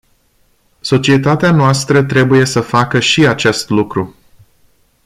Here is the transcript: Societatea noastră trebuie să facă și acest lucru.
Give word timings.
Societatea 0.79 1.51
noastră 1.51 2.03
trebuie 2.03 2.45
să 2.45 2.61
facă 2.61 2.99
și 2.99 3.27
acest 3.27 3.69
lucru. 3.69 4.15